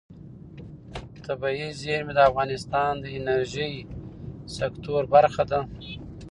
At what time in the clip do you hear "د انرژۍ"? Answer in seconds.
2.99-3.73